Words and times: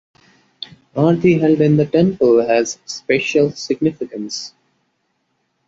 Aarti 0.95 1.39
held 1.39 1.61
in 1.61 1.77
the 1.77 1.85
temple 1.85 2.39
has 2.43 2.79
special 2.87 3.51
significance. 3.51 4.51